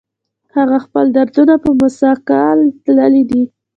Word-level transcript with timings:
هغه 0.55 0.77
خپل 0.85 1.05
دردونه 1.15 1.55
په 1.63 1.69
مثقال 1.81 2.59
تللي 2.85 3.23
دي 3.31 3.43